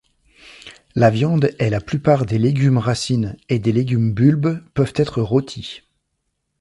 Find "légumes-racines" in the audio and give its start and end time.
2.39-3.37